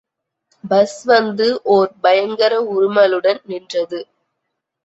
Bus 0.63 0.95
வந்து 1.05 1.47
ஓர் 1.71 1.91
பயங்கர 2.01 2.53
உறுமலுடன் 2.71 3.41
நின்றது. 3.45 4.01